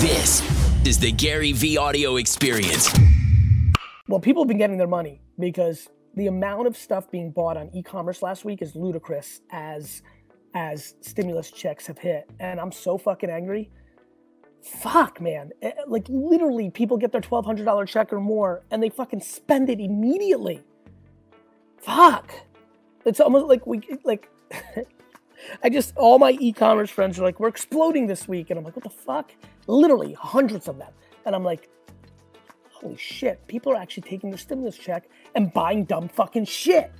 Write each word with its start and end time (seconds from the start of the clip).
This 0.00 0.42
is 0.84 0.98
the 0.98 1.12
GaryVee 1.12 1.78
audio 1.78 2.16
experience. 2.16 2.92
Well, 4.08 4.18
people 4.18 4.42
have 4.42 4.48
been 4.48 4.58
getting 4.58 4.76
their 4.76 4.88
money 4.88 5.20
because 5.38 5.88
the 6.16 6.26
amount 6.26 6.66
of 6.66 6.76
stuff 6.76 7.08
being 7.12 7.30
bought 7.30 7.56
on 7.56 7.70
e-commerce 7.72 8.20
last 8.20 8.44
week 8.44 8.60
is 8.60 8.74
ludicrous 8.74 9.40
as 9.50 10.02
as 10.52 10.96
stimulus 11.00 11.52
checks 11.52 11.86
have 11.86 11.98
hit. 11.98 12.28
And 12.40 12.58
I'm 12.58 12.72
so 12.72 12.98
fucking 12.98 13.30
angry. 13.30 13.70
Fuck, 14.62 15.20
man. 15.20 15.52
Eh, 15.62 15.70
like 15.86 16.06
literally 16.08 16.70
people 16.70 16.96
get 16.96 17.12
their 17.12 17.20
$1200 17.20 17.86
check 17.86 18.12
or 18.12 18.20
more 18.20 18.64
and 18.72 18.82
they 18.82 18.90
fucking 18.90 19.20
spend 19.20 19.70
it 19.70 19.78
immediately. 19.78 20.60
Fuck. 21.78 22.34
It's 23.04 23.20
almost 23.20 23.46
like 23.46 23.64
we 23.64 23.80
like 24.02 24.28
I 25.62 25.68
just 25.68 25.96
all 25.96 26.18
my 26.18 26.32
e-commerce 26.40 26.90
friends 26.90 27.18
are 27.18 27.22
like, 27.22 27.40
we're 27.40 27.48
exploding 27.48 28.06
this 28.06 28.26
week, 28.28 28.50
and 28.50 28.58
I'm 28.58 28.64
like, 28.64 28.76
what 28.76 28.84
the 28.84 28.90
fuck? 28.90 29.32
Literally 29.66 30.12
hundreds 30.14 30.68
of 30.68 30.78
them, 30.78 30.92
and 31.26 31.34
I'm 31.34 31.44
like, 31.44 31.68
holy 32.70 32.96
shit, 32.96 33.46
people 33.46 33.72
are 33.72 33.76
actually 33.76 34.02
taking 34.02 34.30
their 34.30 34.38
stimulus 34.38 34.76
check 34.76 35.08
and 35.34 35.52
buying 35.52 35.84
dumb 35.84 36.08
fucking 36.08 36.44
shit. 36.44 36.92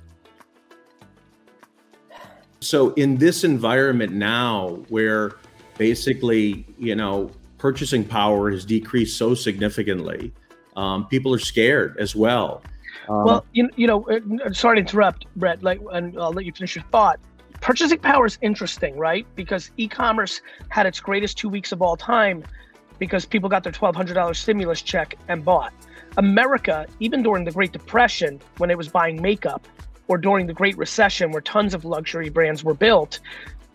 So 2.61 2.93
in 2.93 3.17
this 3.17 3.43
environment 3.43 4.13
now, 4.13 4.83
where 4.89 5.33
basically, 5.77 6.65
you 6.79 6.95
know, 6.95 7.29
purchasing 7.59 8.03
power 8.03 8.49
has 8.49 8.65
decreased 8.65 9.17
so 9.17 9.35
significantly, 9.35 10.33
um, 10.75 11.07
people 11.07 11.33
are 11.33 11.39
scared 11.39 11.95
as 11.99 12.15
well. 12.15 12.63
Um, 13.07 13.23
well, 13.23 13.45
you, 13.53 13.69
you 13.75 13.85
know, 13.85 14.07
uh, 14.09 14.51
sorry 14.51 14.77
to 14.77 14.81
interrupt, 14.81 15.27
Brett. 15.35 15.61
Like, 15.61 15.79
and 15.91 16.19
I'll 16.19 16.31
let 16.33 16.45
you 16.45 16.51
finish 16.53 16.75
your 16.75 16.85
thought 16.85 17.19
purchasing 17.61 17.99
power 17.99 18.25
is 18.25 18.37
interesting, 18.41 18.97
right? 18.97 19.25
Because 19.35 19.71
e-commerce 19.77 20.41
had 20.69 20.85
its 20.85 20.99
greatest 20.99 21.37
two 21.37 21.49
weeks 21.49 21.71
of 21.71 21.81
all 21.81 21.97
time 21.97 22.43
because 22.99 23.25
people 23.25 23.49
got 23.49 23.63
their 23.63 23.73
$1,200 23.73 24.35
stimulus 24.35 24.81
check 24.81 25.15
and 25.27 25.43
bought. 25.43 25.73
America, 26.17 26.87
even 26.99 27.23
during 27.23 27.43
the 27.43 27.51
Great 27.51 27.71
Depression, 27.71 28.39
when 28.57 28.71
it 28.71 28.77
was 28.77 28.87
buying 28.87 29.21
makeup, 29.21 29.67
or 30.07 30.17
during 30.17 30.47
the 30.47 30.53
Great 30.53 30.77
Recession, 30.77 31.31
where 31.31 31.41
tons 31.41 31.73
of 31.73 31.83
luxury 31.83 32.29
brands 32.29 32.63
were 32.63 32.75
built, 32.75 33.19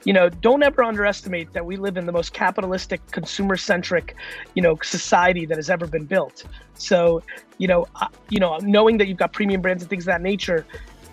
you 0.04 0.12
know, 0.12 0.28
don't 0.28 0.62
ever 0.62 0.82
underestimate 0.82 1.52
that 1.52 1.66
we 1.66 1.76
live 1.76 1.96
in 1.96 2.06
the 2.06 2.12
most 2.12 2.32
capitalistic, 2.32 3.04
consumer-centric, 3.10 4.16
you 4.54 4.62
know, 4.62 4.78
society 4.82 5.44
that 5.44 5.58
has 5.58 5.68
ever 5.68 5.86
been 5.86 6.06
built. 6.06 6.44
So, 6.74 7.22
you 7.58 7.68
know, 7.68 7.86
uh, 8.00 8.06
you 8.30 8.40
know, 8.40 8.56
knowing 8.62 8.96
that 8.98 9.08
you've 9.08 9.18
got 9.18 9.32
premium 9.32 9.60
brands 9.60 9.82
and 9.82 9.90
things 9.90 10.04
of 10.04 10.06
that 10.06 10.22
nature, 10.22 10.64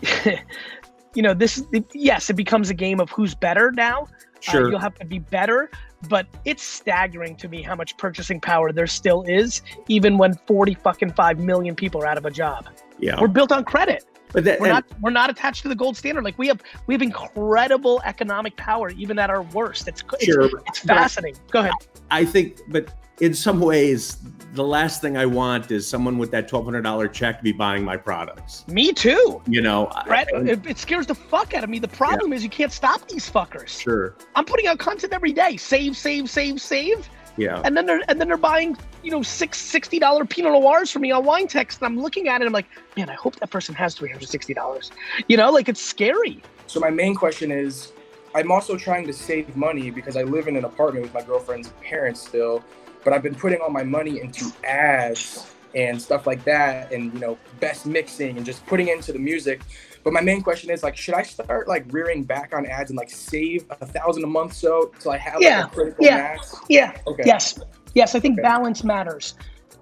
you 1.18 1.23
know, 1.23 1.34
this 1.34 1.66
yes, 1.94 2.30
it 2.30 2.36
becomes 2.36 2.70
a 2.70 2.76
game 2.76 3.00
of 3.00 3.10
who's 3.10 3.34
better 3.34 3.72
now. 3.72 4.04
Uh, 4.04 4.40
sure. 4.40 4.68
Uh, 4.68 4.70
you'll 4.70 4.80
have 4.80 4.94
to 5.00 5.06
be 5.06 5.18
better, 5.18 5.72
but 6.08 6.28
it's 6.46 6.62
staggering 6.62 7.36
to 7.38 7.50
me 7.50 7.64
how 7.64 7.74
much 7.74 7.98
purchasing 7.98 8.40
power 8.40 8.72
there 8.72 8.86
still 8.86 9.24
is, 9.24 9.64
even 9.88 10.20
when 10.20 10.36
40 10.46 10.76
fucking 10.76 11.14
5 11.14 11.40
million 11.40 11.74
people 11.74 12.04
are 12.04 12.06
out 12.06 12.20
of 12.20 12.28
a 12.28 12.30
job. 12.30 12.70
Yeah. 13.00 13.20
We're 13.20 13.30
built 13.30 13.52
on 13.52 13.64
credit. 13.64 14.06
But 14.33 14.44
that, 14.44 14.59
we're 14.59 14.67
not 14.67 14.86
we're 15.02 15.09
not 15.09 15.30
attached 15.30 15.64
to 15.64 15.70
the 15.70 15.75
gold 15.75 15.97
standard. 15.97 16.23
Like 16.23 16.38
we 16.38 16.47
have 16.47 16.61
we 16.86 16.94
have 16.94 17.02
incredible 17.02 18.02
economic 18.03 18.56
power 18.58 18.89
even 18.92 19.19
at 19.19 19.30
our 19.30 19.42
worst. 19.42 19.88
It's 19.88 20.03
sure, 20.22 20.45
it's, 20.45 20.56
it's 20.67 20.80
fascinating. 20.80 21.42
Go 21.52 21.59
ahead. 21.59 21.73
I 22.11 22.25
think 22.25 22.61
but 22.67 22.94
in 23.19 23.34
some 23.34 23.59
ways 23.59 24.17
the 24.53 24.64
last 24.64 25.02
thing 25.02 25.17
I 25.17 25.25
want 25.25 25.72
is 25.72 25.88
someone 25.88 26.17
with 26.17 26.31
that 26.31 26.47
twelve 26.47 26.66
hundred 26.66 26.81
dollar 26.81 27.08
check 27.08 27.38
to 27.38 27.44
be 27.44 27.52
buying 27.52 27.84
my 27.84 27.97
products. 27.97 28.67
Me 28.67 28.92
too. 28.92 29.42
You 29.47 29.61
know, 29.61 29.89
right? 30.08 30.28
I, 30.34 30.39
it, 30.41 30.66
it, 30.66 30.78
scares 30.78 31.08
the 31.08 31.16
fuck 31.16 31.53
out 31.53 31.64
of 31.64 31.69
me. 31.69 31.80
The 31.80 31.88
problem 31.88 32.31
yeah. 32.31 32.38
is 32.38 32.44
you 32.44 32.50
can't 32.50 32.72
stop 32.72 33.08
these 33.08 33.30
fuckers. 33.30 33.80
Sure. 33.80 34.16
I'm 34.36 34.45
putting 34.45 34.67
out 34.67 34.80
content 34.80 35.14
every 35.14 35.34
day. 35.34 35.58
Save, 35.58 35.95
save, 35.95 36.30
save, 36.30 36.59
save. 36.62 37.09
Yeah. 37.38 37.62
And 37.64 37.78
then 37.78 37.86
they're 37.86 38.02
and 38.08 38.20
then 38.20 38.28
they're 38.28 38.38
buying, 38.38 38.78
you 39.04 39.12
know, 39.12 39.22
six 39.22 39.60
sixty 39.60 40.00
dollar 40.00 40.26
Pinot 40.26 40.54
Noirs 40.54 40.92
for 40.92 41.00
me 41.00 41.12
on 41.12 41.24
wine 41.24 41.48
text. 41.48 41.80
And 41.82 41.86
I'm 41.86 42.02
looking 42.02 42.28
at 42.28 42.42
it. 42.42 42.46
I'm 42.46 42.54
like, 42.54 42.68
man, 42.96 43.10
I 43.10 43.14
hope 43.14 43.36
that 43.38 43.50
person 43.50 43.76
has 43.76 43.96
three 43.96 44.10
hundred 44.10 44.30
sixty 44.30 44.54
dollars. 44.54 44.92
You 45.28 45.38
know, 45.38 45.52
like 45.52 45.70
it's 45.70 45.81
scary. 45.81 46.42
So 46.66 46.80
my 46.80 46.90
main 46.90 47.16
question 47.16 47.52
is, 47.52 47.94
I'm 48.36 48.52
also 48.52 48.76
trying 48.76 49.08
to 49.08 49.14
save 49.14 49.56
money 49.56 49.92
because 49.92 50.18
I 50.18 50.24
live 50.24 50.47
in 50.47 50.58
an 50.58 50.66
apartment 50.66 51.03
with 51.03 51.14
my 51.14 51.22
girlfriend's 51.22 51.70
parents 51.81 52.22
still 52.22 52.64
but 53.08 53.14
I've 53.14 53.24
been 53.24 53.36
putting 53.36 53.62
all 53.62 53.70
my 53.70 53.84
money 53.84 54.20
into 54.20 54.52
ads 54.66 55.50
and 55.78 56.02
stuff 56.02 56.26
like 56.26 56.44
that 56.44 56.92
and 56.92 57.14
you 57.14 57.20
know 57.20 57.38
best 57.60 57.86
mixing 57.86 58.36
and 58.36 58.46
just 58.46 58.66
putting 58.66 58.88
into 58.88 59.14
the 59.14 59.20
music. 59.20 59.62
But 60.04 60.12
my 60.12 60.22
main 60.22 60.42
question 60.42 60.72
is 60.72 60.84
like 60.84 60.98
should 60.98 61.14
i 61.14 61.22
start 61.22 61.68
like 61.68 61.86
rearing 61.90 62.24
back 62.24 62.54
on 62.56 62.66
ads 62.66 62.90
and 62.90 62.98
like 62.98 63.12
save 63.12 63.66
a 63.70 63.86
thousand 63.86 64.24
a 64.24 64.28
month 64.28 64.54
so 64.54 64.92
till 65.00 65.12
i 65.12 65.18
have 65.18 65.40
yeah 65.40 65.62
like, 65.62 65.72
a 65.72 65.76
critical 65.76 66.06
yeah. 66.06 66.18
mass? 66.18 66.56
Yeah. 66.68 66.98
Okay. 67.06 67.24
yes. 67.26 67.60
Yes 67.94 68.16
i 68.16 68.20
think 68.20 68.40
okay. 68.40 68.42
balance 68.42 68.84
matters. 68.84 69.36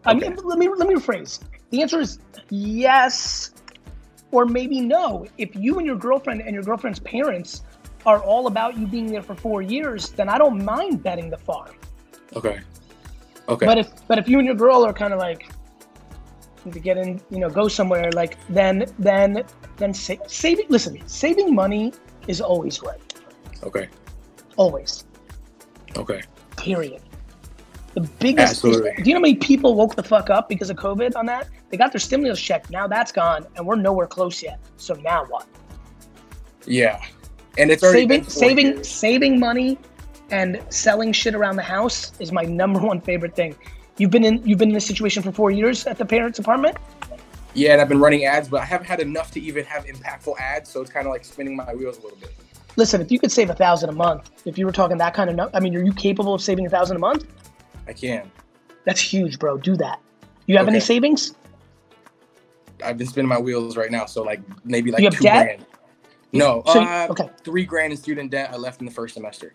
Okay. 0.06 0.12
i 0.12 0.14
mean 0.14 0.36
let 0.44 0.58
me 0.60 0.68
let 0.68 0.88
me 0.88 0.96
rephrase. 0.96 1.40
The 1.70 1.82
answer 1.82 2.02
is 2.02 2.20
yes 2.50 3.52
or 4.32 4.46
maybe 4.46 4.82
no. 4.82 5.26
If 5.38 5.56
you 5.56 5.78
and 5.78 5.88
your 5.88 5.96
girlfriend 5.96 6.42
and 6.42 6.54
your 6.54 6.64
girlfriend's 6.64 7.00
parents 7.00 7.64
are 8.06 8.22
all 8.22 8.48
about 8.48 8.78
you 8.78 8.86
being 8.86 9.08
there 9.08 9.24
for 9.24 9.34
four 9.34 9.64
years 9.64 10.10
then 10.10 10.30
i 10.30 10.38
don't 10.38 10.64
mind 10.64 11.02
betting 11.02 11.28
the 11.28 11.38
farm 11.38 11.74
okay. 12.36 12.60
Okay. 13.48 13.66
But 13.66 13.78
if 13.78 14.08
but 14.08 14.18
if 14.18 14.28
you 14.28 14.40
and 14.40 14.46
your 14.46 14.56
girl 14.56 14.86
are 14.86 14.94
kind 14.94 15.14
of 15.14 15.20
like 15.20 15.50
to 16.72 16.80
get 16.80 16.98
in, 16.98 17.22
you 17.30 17.40
know, 17.40 17.50
go 17.50 17.68
somewhere, 17.68 18.12
like 18.12 18.38
then 18.50 18.86
then 19.00 19.44
then 19.78 19.94
sa- 19.94 20.16
saving. 20.28 20.66
Listen, 20.70 21.02
saving 21.08 21.54
money 21.54 21.94
is 22.28 22.42
always 22.42 22.82
right. 22.82 23.00
Okay. 23.64 23.90
Always. 24.58 25.06
Okay. 25.98 26.22
Period. 26.58 27.02
The 27.94 28.02
biggest. 28.02 28.52
Absolutely. 28.64 28.92
do 29.04 29.10
you 29.10 29.14
know 29.14 29.20
how 29.20 29.22
many 29.22 29.36
people 29.36 29.76
woke 29.76 29.96
the 29.96 30.04
fuck 30.04 30.30
up 30.30 30.50
because 30.50 30.70
of 30.70 30.78
COVID 30.78 31.16
on 31.16 31.26
that? 31.28 31.48
They 31.70 31.78
got 31.78 31.92
their 31.92 32.00
stimulus 32.00 32.40
check. 32.42 32.70
Now 32.70 32.88
that's 32.88 33.12
gone, 33.12 33.46
and 33.56 33.66
we're 33.66 33.76
nowhere 33.76 34.08
close 34.08 34.44
yet. 34.44 34.60
So 34.78 34.94
now 34.96 35.26
what? 35.26 35.48
Yeah, 36.66 37.02
and 37.58 37.72
it's 37.72 37.82
saving 37.82 38.24
saving 38.26 38.66
years. 38.68 38.90
saving 38.90 39.40
money 39.40 39.78
and 40.32 40.62
selling 40.70 41.12
shit 41.12 41.36
around 41.36 41.56
the 41.56 41.64
house 41.64 42.12
is 42.20 42.32
my 42.32 42.44
number 42.62 42.80
one 42.80 43.02
favorite 43.02 43.36
thing. 43.36 43.56
You've 43.98 44.12
been 44.12 44.26
in 44.26 44.46
you've 44.46 44.60
been 44.60 44.70
in 44.70 44.76
this 44.76 44.86
situation 44.86 45.24
for 45.24 45.32
four 45.32 45.52
years 45.52 45.86
at 45.88 45.98
the 45.98 46.06
parents' 46.06 46.40
apartment. 46.40 46.78
Yeah, 47.54 47.72
and 47.72 47.82
I've 47.82 47.88
been 47.88 48.00
running 48.00 48.26
ads, 48.26 48.50
but 48.50 48.62
I 48.62 48.66
haven't 48.66 48.88
had 48.88 49.00
enough 49.00 49.32
to 49.32 49.40
even 49.40 49.64
have 49.66 49.86
impactful 49.86 50.38
ads. 50.38 50.70
So 50.70 50.82
it's 50.82 50.92
kind 50.92 51.08
of 51.08 51.14
like 51.14 51.24
spinning 51.24 51.56
my 51.56 51.74
wheels 51.74 51.98
a 52.00 52.02
little 52.02 52.18
bit. 52.18 52.34
Listen, 52.76 53.00
if 53.00 53.10
you 53.10 53.20
could 53.20 53.32
save 53.32 53.50
a 53.50 53.56
thousand 53.56 53.90
a 53.90 53.94
month, 53.94 54.30
if 54.46 54.58
you 54.58 54.66
were 54.66 54.74
talking 54.74 54.98
that 54.98 55.14
kind 55.14 55.30
of, 55.30 55.50
I 55.54 55.62
mean, 55.62 55.74
are 55.78 55.84
you 55.84 55.94
capable 55.94 56.34
of 56.34 56.42
saving 56.42 56.66
a 56.66 56.70
thousand 56.70 56.98
a 56.98 57.00
month? 57.00 57.26
I 57.88 57.94
can. 57.94 58.30
That's 58.84 59.00
huge, 59.00 59.40
bro. 59.40 59.58
Do 59.58 59.78
that. 59.78 60.02
You 60.48 60.58
have 60.58 60.68
okay. 60.68 60.76
any 60.76 60.82
savings? 60.82 61.34
I've 62.84 62.98
been 62.98 63.08
spinning 63.08 63.30
my 63.30 63.40
wheels 63.40 63.78
right 63.78 63.90
now, 63.90 64.06
so 64.06 64.24
like 64.24 64.42
maybe 64.66 64.92
like 64.92 65.10
two 65.14 65.24
debt? 65.24 65.46
grand. 65.46 65.66
No, 66.34 66.64
so, 66.66 66.82
uh, 66.82 67.08
okay. 67.12 67.30
Three 67.46 67.64
grand 67.64 67.94
in 67.94 67.98
student 67.98 68.30
debt. 68.30 68.50
I 68.52 68.58
left 68.58 68.82
in 68.82 68.86
the 68.86 68.92
first 68.92 69.14
semester. 69.14 69.54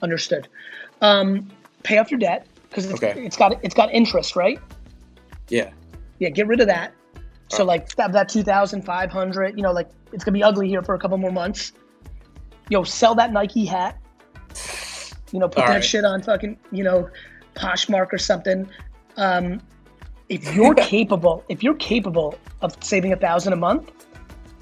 Understood. 0.00 0.46
Um, 1.00 1.50
pay 1.82 1.98
off 1.98 2.12
your 2.12 2.20
debt 2.20 2.46
because 2.74 2.90
it's, 2.90 3.02
okay. 3.02 3.24
it's 3.24 3.36
got 3.36 3.56
it's 3.62 3.74
got 3.74 3.92
interest, 3.92 4.34
right? 4.34 4.58
Yeah. 5.48 5.70
Yeah. 6.18 6.30
Get 6.30 6.48
rid 6.48 6.60
of 6.60 6.66
that. 6.66 6.92
So 7.48 7.64
like 7.64 7.94
that, 7.94 8.12
that 8.12 8.28
two 8.28 8.42
thousand 8.42 8.82
five 8.82 9.12
hundred. 9.12 9.56
You 9.56 9.62
know, 9.62 9.70
like 9.70 9.88
it's 10.12 10.24
gonna 10.24 10.34
be 10.34 10.42
ugly 10.42 10.68
here 10.68 10.82
for 10.82 10.94
a 10.94 10.98
couple 10.98 11.16
more 11.18 11.30
months. 11.30 11.72
Yo, 12.70 12.82
sell 12.82 13.14
that 13.14 13.32
Nike 13.32 13.64
hat. 13.64 13.98
You 15.30 15.38
know, 15.38 15.48
put 15.48 15.58
All 15.58 15.68
that 15.68 15.74
right. 15.74 15.84
shit 15.84 16.04
on 16.04 16.22
fucking 16.22 16.58
you 16.72 16.82
know, 16.82 17.08
Poshmark 17.54 18.12
or 18.12 18.18
something. 18.18 18.68
Um, 19.16 19.60
if 20.28 20.52
you're 20.54 20.74
capable, 20.94 21.44
if 21.48 21.62
you're 21.62 21.74
capable 21.74 22.36
of 22.60 22.76
saving 22.82 23.12
a 23.12 23.16
thousand 23.16 23.52
a 23.52 23.56
month, 23.56 23.92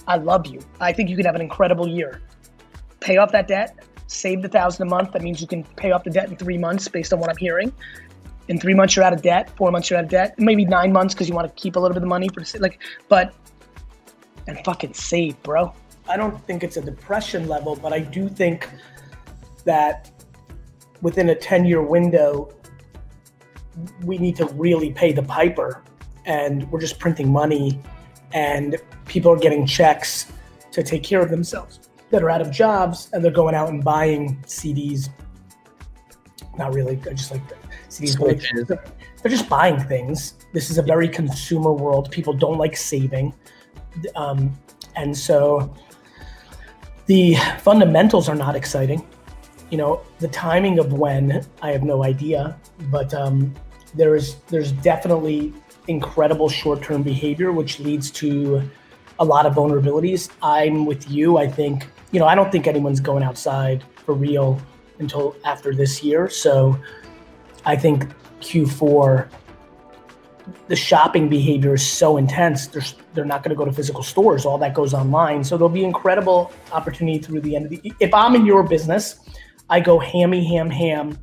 I 0.06 0.16
love 0.16 0.46
you. 0.46 0.60
I 0.80 0.92
think 0.92 1.08
you 1.08 1.16
could 1.16 1.24
have 1.24 1.34
an 1.34 1.40
incredible 1.40 1.88
year. 1.88 2.20
Pay 3.00 3.16
off 3.16 3.32
that 3.32 3.48
debt, 3.48 3.74
save 4.12 4.42
the 4.42 4.48
thousand 4.48 4.86
a 4.86 4.90
month. 4.90 5.12
That 5.12 5.22
means 5.22 5.40
you 5.40 5.46
can 5.46 5.64
pay 5.76 5.92
off 5.92 6.04
the 6.04 6.10
debt 6.10 6.28
in 6.28 6.36
three 6.36 6.58
months, 6.58 6.88
based 6.88 7.12
on 7.12 7.20
what 7.20 7.30
I'm 7.30 7.36
hearing. 7.36 7.72
In 8.48 8.58
three 8.58 8.74
months, 8.74 8.96
you're 8.96 9.04
out 9.04 9.12
of 9.12 9.22
debt. 9.22 9.50
Four 9.56 9.70
months, 9.70 9.88
you're 9.88 9.98
out 9.98 10.04
of 10.04 10.10
debt. 10.10 10.38
Maybe 10.38 10.64
nine 10.64 10.92
months 10.92 11.14
because 11.14 11.28
you 11.28 11.34
want 11.34 11.54
to 11.54 11.60
keep 11.60 11.76
a 11.76 11.80
little 11.80 11.94
bit 11.94 12.02
of 12.02 12.08
money 12.08 12.28
for 12.28 12.44
like. 12.58 12.80
But 13.08 13.34
and 14.46 14.58
fucking 14.64 14.94
save, 14.94 15.40
bro. 15.42 15.72
I 16.08 16.16
don't 16.16 16.44
think 16.46 16.64
it's 16.64 16.76
a 16.76 16.82
depression 16.82 17.48
level, 17.48 17.76
but 17.76 17.92
I 17.92 18.00
do 18.00 18.28
think 18.28 18.68
that 19.64 20.10
within 21.00 21.28
a 21.28 21.34
10 21.34 21.64
year 21.64 21.82
window, 21.82 22.52
we 24.02 24.18
need 24.18 24.36
to 24.36 24.46
really 24.46 24.92
pay 24.92 25.12
the 25.12 25.22
piper. 25.22 25.82
And 26.24 26.70
we're 26.70 26.80
just 26.80 26.98
printing 26.98 27.32
money, 27.32 27.80
and 28.32 28.76
people 29.06 29.32
are 29.32 29.38
getting 29.38 29.66
checks 29.66 30.26
to 30.72 30.82
take 30.82 31.02
care 31.02 31.20
of 31.20 31.30
themselves 31.30 31.80
that 32.12 32.22
are 32.22 32.30
out 32.30 32.40
of 32.40 32.50
jobs 32.52 33.10
and 33.12 33.24
they're 33.24 33.32
going 33.32 33.54
out 33.56 33.68
and 33.68 33.82
buying 33.82 34.36
CDs. 34.46 35.08
Not 36.56 36.72
really, 36.74 36.96
just 37.14 37.32
like 37.32 37.42
CDs. 37.88 38.20
Like, 38.68 38.84
they're 39.22 39.30
just 39.30 39.48
buying 39.48 39.80
things. 39.80 40.34
This 40.52 40.70
is 40.70 40.78
a 40.78 40.82
very 40.82 41.08
consumer 41.08 41.72
world. 41.72 42.10
People 42.10 42.32
don't 42.32 42.58
like 42.58 42.76
saving. 42.76 43.34
Um, 44.14 44.52
and 44.94 45.16
so 45.16 45.74
the 47.06 47.36
fundamentals 47.60 48.28
are 48.28 48.34
not 48.36 48.54
exciting. 48.54 49.04
you 49.72 49.78
know, 49.78 50.02
the 50.18 50.28
timing 50.28 50.78
of 50.78 50.92
when 50.92 51.44
I 51.62 51.70
have 51.72 51.82
no 51.82 52.04
idea, 52.04 52.58
but 52.90 53.14
um, 53.14 53.54
there 53.94 54.14
is 54.14 54.36
there's 54.48 54.70
definitely 54.70 55.54
incredible 55.88 56.48
short-term 56.50 57.02
behavior 57.02 57.50
which 57.52 57.80
leads 57.80 58.10
to 58.12 58.62
a 59.18 59.24
lot 59.24 59.46
of 59.46 59.54
vulnerabilities. 59.54 60.30
I'm 60.42 60.84
with 60.84 61.10
you. 61.10 61.38
I 61.38 61.46
think 61.48 61.88
you 62.12 62.20
know 62.20 62.26
I 62.26 62.34
don't 62.34 62.52
think 62.52 62.66
anyone's 62.66 63.00
going 63.00 63.22
outside 63.22 63.84
for 64.04 64.14
real 64.14 64.60
until 64.98 65.36
after 65.44 65.74
this 65.74 66.02
year. 66.02 66.28
So 66.28 66.78
I 67.64 67.76
think 67.76 68.06
Q4 68.40 69.28
the 70.68 70.76
shopping 70.76 71.28
behavior 71.28 71.74
is 71.74 71.86
so 71.86 72.16
intense. 72.16 72.66
They're, 72.66 72.82
they're 73.14 73.24
not 73.24 73.42
going 73.42 73.50
to 73.50 73.56
go 73.56 73.64
to 73.64 73.72
physical 73.72 74.02
stores. 74.02 74.44
All 74.44 74.58
that 74.58 74.74
goes 74.74 74.94
online. 74.94 75.44
So 75.44 75.56
there'll 75.56 75.68
be 75.68 75.84
incredible 75.84 76.52
opportunity 76.72 77.18
through 77.18 77.40
the 77.42 77.56
end 77.56 77.66
of 77.66 77.70
the. 77.70 77.92
If 78.00 78.12
I'm 78.12 78.34
in 78.34 78.46
your 78.46 78.62
business, 78.62 79.20
I 79.70 79.80
go 79.80 79.98
hammy 79.98 80.44
ham 80.44 80.70
ham 80.70 81.18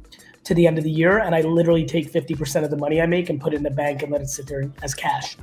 to 0.45 0.53
the 0.53 0.65
end 0.65 0.77
of 0.77 0.83
the 0.83 0.91
year, 0.91 1.19
and 1.19 1.35
I 1.35 1.41
literally 1.41 1.85
take 1.85 2.09
fifty 2.09 2.33
percent 2.33 2.65
of 2.65 2.71
the 2.71 2.77
money 2.77 3.01
I 3.01 3.05
make 3.05 3.29
and 3.29 3.39
put 3.39 3.53
it 3.53 3.57
in 3.57 3.63
the 3.63 3.71
bank 3.71 4.03
and 4.03 4.11
let 4.11 4.21
it 4.21 4.29
sit 4.29 4.47
there 4.47 4.71
as 4.81 4.93
cash. 4.93 5.37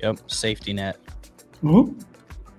Yep, 0.00 0.30
safety 0.30 0.72
net. 0.72 0.98
Mm-hmm. 1.62 2.00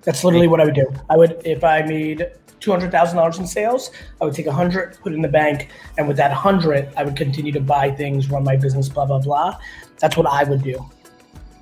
That's 0.06 0.24
literally 0.24 0.46
what 0.46 0.60
I 0.60 0.64
would 0.64 0.74
do. 0.74 0.86
I 1.10 1.16
would 1.16 1.42
if 1.44 1.62
I 1.64 1.82
made 1.82 2.30
two 2.60 2.70
hundred 2.70 2.90
thousand 2.92 3.16
dollars 3.16 3.38
in 3.38 3.46
sales, 3.46 3.90
I 4.20 4.24
would 4.24 4.34
take 4.34 4.46
a 4.46 4.52
hundred, 4.52 4.98
put 5.02 5.12
it 5.12 5.16
in 5.16 5.22
the 5.22 5.28
bank, 5.28 5.68
and 5.98 6.08
with 6.08 6.16
that 6.16 6.32
hundred, 6.32 6.88
I 6.96 7.04
would 7.04 7.16
continue 7.16 7.52
to 7.52 7.60
buy 7.60 7.90
things, 7.90 8.30
run 8.30 8.44
my 8.44 8.56
business, 8.56 8.88
blah 8.88 9.04
blah 9.04 9.18
blah. 9.18 9.58
That's 10.00 10.16
what 10.16 10.26
I 10.26 10.44
would 10.44 10.62
do. 10.62 10.78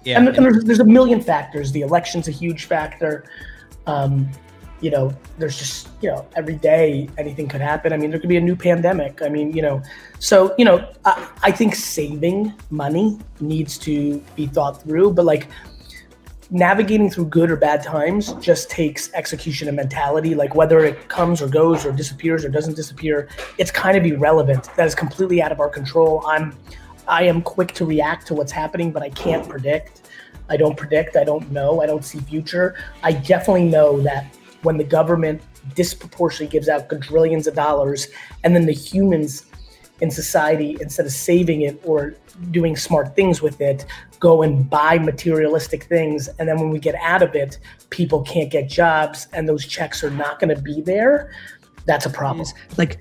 Yeah, 0.05 0.19
and, 0.19 0.29
and- 0.29 0.45
there's, 0.45 0.63
there's 0.65 0.81
a 0.81 0.85
million 0.85 1.21
factors. 1.21 1.73
The 1.73 1.81
election's 1.81 2.29
a 2.29 2.31
huge 2.31 2.67
factor. 2.67 3.25
Um, 3.87 4.31
you 4.81 4.91
know, 4.91 5.17
there's 5.39 5.59
just 5.59 5.89
you 6.03 6.11
know 6.11 6.27
every 6.37 6.57
day 6.57 7.09
anything 7.17 7.49
could 7.49 7.63
happen. 7.63 7.95
I 7.95 7.97
mean, 7.97 8.11
there 8.11 8.21
could 8.21 8.29
be 8.29 8.37
a 8.37 8.41
new 8.43 8.55
pandemic. 8.57 9.23
I 9.23 9.31
mean, 9.31 9.57
you 9.57 9.63
know, 9.63 9.83
so 10.19 10.55
you 10.59 10.67
know, 10.67 10.87
I, 11.07 11.29
I 11.43 11.51
think 11.51 11.75
saving 11.75 12.53
money 12.69 13.19
needs 13.41 13.79
to 13.79 14.23
be 14.37 14.47
thought 14.47 14.83
through, 14.83 15.15
but 15.15 15.25
like 15.25 15.49
navigating 16.51 17.11
through 17.11 17.27
good 17.27 17.51
or 17.51 17.57
bad 17.57 17.83
times 17.83 18.33
just 18.35 18.71
takes 18.71 19.13
execution 19.15 19.69
and 19.69 19.77
mentality. 19.77 20.35
Like 20.35 20.55
whether 20.55 20.85
it 20.85 21.09
comes 21.09 21.41
or 21.41 21.49
goes 21.49 21.85
or 21.85 21.93
disappears 21.93 22.45
or 22.45 22.49
doesn't 22.49 22.75
disappear, 22.75 23.29
it's 23.59 23.71
kind 23.71 23.97
of 23.97 24.05
irrelevant. 24.05 24.69
That 24.77 24.87
is 24.87 24.95
completely 24.95 25.43
out 25.43 25.53
of 25.53 25.61
our 25.61 25.69
control. 25.69 26.25
I'm, 26.27 26.57
I 27.09 27.25
am 27.25 27.43
quick 27.43 27.73
to 27.75 27.85
react 27.85 28.27
to 28.29 28.35
what's 28.35 28.53
happening, 28.53 28.91
but 28.91 29.03
I 29.03 29.11
can't 29.11 29.49
predict. 29.49 30.11
I 30.49 30.57
don't 30.57 30.77
predict. 30.77 31.17
I 31.17 31.25
don't 31.25 31.51
know. 31.51 31.81
I 31.81 31.87
don't 31.87 32.05
see 32.05 32.19
future. 32.21 32.77
I 33.03 33.13
definitely 33.13 33.65
know 33.65 34.01
that 34.03 34.27
when 34.63 34.77
the 34.77 34.85
government 34.85 35.43
disproportionately 35.75 36.51
gives 36.53 36.69
out 36.69 36.89
quadrillions 36.89 37.47
of 37.47 37.55
dollars, 37.55 38.09
and 38.43 38.55
then 38.55 38.67
the 38.67 38.73
humans 38.73 39.47
in 40.01 40.11
society, 40.11 40.77
instead 40.81 41.07
of 41.07 41.13
saving 41.13 41.63
it 41.63 41.81
or 41.85 42.15
doing 42.51 42.77
smart 42.77 43.15
things 43.15 43.41
with 43.41 43.61
it, 43.61 43.87
go 44.19 44.43
and 44.43 44.69
buy 44.69 44.99
materialistic 44.99 45.85
things. 45.85 46.29
And 46.39 46.49
then 46.49 46.59
when 46.59 46.71
we 46.71 46.79
get 46.79 46.95
out 46.97 47.23
of 47.23 47.35
it, 47.35 47.59
people 47.91 48.23
can't 48.23 48.51
get 48.51 48.69
jobs 48.69 49.29
and 49.33 49.49
those 49.49 49.67
checks 49.67 50.03
are 50.03 50.11
not 50.11 50.41
going 50.41 50.55
to 50.55 50.61
be 50.61 50.81
there. 50.81 51.33
That's 51.87 52.07
a 52.07 52.11
problem. 52.11 52.47
Like, 52.77 53.01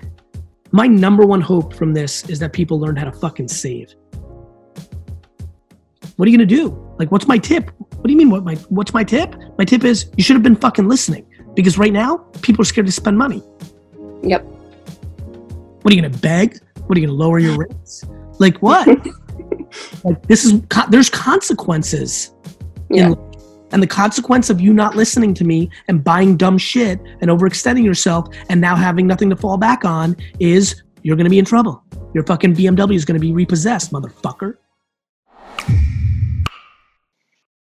my 0.70 0.86
number 0.86 1.24
one 1.24 1.40
hope 1.40 1.74
from 1.74 1.94
this 1.94 2.28
is 2.28 2.38
that 2.40 2.52
people 2.52 2.78
learn 2.80 2.96
how 2.96 3.04
to 3.04 3.12
fucking 3.12 3.48
save. 3.48 3.94
What 6.16 6.28
are 6.28 6.30
you 6.30 6.36
going 6.36 6.48
to 6.48 6.54
do? 6.54 6.94
Like, 6.98 7.10
what's 7.10 7.26
my 7.26 7.38
tip? 7.38 7.70
What 7.78 8.04
do 8.04 8.12
you 8.12 8.16
mean? 8.16 8.30
What 8.30 8.44
my 8.44 8.54
what's 8.68 8.92
my 8.92 9.02
tip? 9.02 9.34
My 9.58 9.64
tip 9.64 9.82
is 9.82 10.10
you 10.16 10.22
should 10.22 10.36
have 10.36 10.42
been 10.42 10.56
fucking 10.56 10.88
listening 10.88 11.26
because 11.54 11.78
right 11.78 11.92
now 11.92 12.18
people 12.42 12.60
are 12.62 12.66
scared 12.66 12.86
to 12.86 12.92
spend 12.92 13.16
money. 13.16 13.42
Yep. 14.22 14.44
What 14.44 15.92
are 15.92 15.96
you 15.96 16.02
gonna 16.02 16.18
beg? 16.18 16.58
What 16.86 16.96
are 16.96 17.00
you 17.00 17.06
gonna 17.06 17.18
lower 17.18 17.38
your 17.38 17.56
rates? 17.56 18.04
Like 18.38 18.58
what? 18.58 18.86
like 20.04 20.22
this 20.28 20.44
is 20.44 20.60
there's 20.90 21.10
consequences. 21.10 22.32
in 22.90 22.96
Yeah. 22.96 23.08
life. 23.08 23.18
and 23.72 23.82
the 23.82 23.86
consequence 23.88 24.50
of 24.50 24.60
you 24.60 24.72
not 24.72 24.94
listening 24.94 25.34
to 25.34 25.44
me 25.44 25.68
and 25.88 26.04
buying 26.04 26.36
dumb 26.36 26.58
shit 26.58 27.00
and 27.20 27.30
overextending 27.30 27.84
yourself 27.84 28.28
and 28.48 28.60
now 28.60 28.76
having 28.76 29.06
nothing 29.06 29.28
to 29.30 29.36
fall 29.36 29.56
back 29.56 29.84
on 29.84 30.16
is 30.38 30.82
you're 31.02 31.16
gonna 31.16 31.30
be 31.30 31.38
in 31.38 31.44
trouble. 31.44 31.82
Your 32.14 32.24
fucking 32.24 32.54
BMW 32.54 32.94
is 32.94 33.04
gonna 33.04 33.18
be 33.18 33.32
repossessed, 33.32 33.92
motherfucker. 33.92 34.56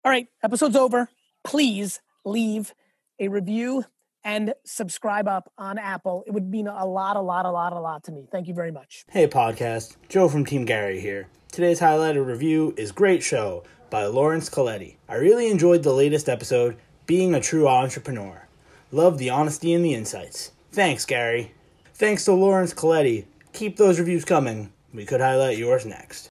All 0.04 0.12
right, 0.12 0.28
episode's 0.44 0.76
over. 0.76 1.10
Please 1.44 2.02
leave 2.26 2.74
a 3.20 3.28
review 3.28 3.86
and 4.24 4.54
subscribe 4.64 5.28
up 5.28 5.52
on 5.58 5.78
Apple. 5.78 6.24
It 6.28 6.32
would 6.32 6.50
mean 6.50 6.68
a 6.68 6.86
lot, 6.86 7.18
a 7.18 7.22
lot, 7.22 7.46
a 7.46 7.52
lot, 7.52 7.74
a 7.74 7.80
lot 7.80 8.04
to 8.06 8.12
me. 8.12 8.28
Thank 8.32 8.48
you 8.48 8.54
very 8.54 8.72
much. 8.72 9.06
Hey 9.10 9.28
podcast, 9.28 9.96
Joe 10.10 10.30
from 10.30 10.46
Team 10.46 10.66
Gary 10.66 11.00
here. 11.00 11.28
Today's 11.52 11.80
highlighted 11.80 12.26
review 12.26 12.74
is 12.78 12.92
Great 12.92 13.24
Show 13.24 13.64
by 13.90 14.06
Lawrence 14.06 14.50
Coletti. 14.50 14.96
I 15.10 15.16
really 15.16 15.50
enjoyed 15.52 15.84
the 15.84 15.94
latest 15.94 16.30
episode, 16.30 16.78
Being 17.08 17.34
a 17.34 17.42
True 17.42 17.68
Entrepreneur. 17.68 18.48
Love 18.92 19.18
the 19.18 19.30
honesty 19.30 19.74
and 19.74 19.84
the 19.84 19.94
insights. 19.94 20.52
Thanks, 20.72 21.06
Gary. 21.06 21.54
Thanks 21.96 22.26
to 22.26 22.34
Lawrence 22.34 22.74
Coletti. 22.74 23.26
Keep 23.54 23.78
those 23.78 24.00
reviews 24.00 24.24
coming. 24.24 24.72
We 24.94 25.06
could 25.06 25.22
highlight 25.22 25.58
yours 25.58 25.86
next. 25.86 26.30